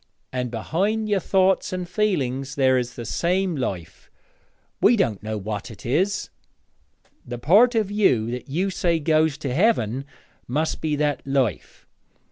[0.33, 4.09] And behind your thoughts and feeling there is the same life
[4.81, 6.31] we don't know what it is.
[7.23, 10.05] The part of you that you say goes to Heaven
[10.47, 11.85] must be that life.